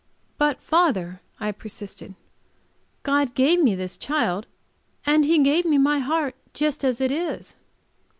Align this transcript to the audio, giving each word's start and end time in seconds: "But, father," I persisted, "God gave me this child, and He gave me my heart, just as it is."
"But, 0.39 0.59
father," 0.59 1.21
I 1.39 1.51
persisted, 1.51 2.15
"God 3.03 3.35
gave 3.35 3.61
me 3.61 3.75
this 3.75 3.97
child, 3.97 4.47
and 5.05 5.23
He 5.25 5.37
gave 5.37 5.63
me 5.63 5.77
my 5.77 5.99
heart, 5.99 6.33
just 6.55 6.83
as 6.83 6.99
it 6.99 7.11
is." 7.11 7.55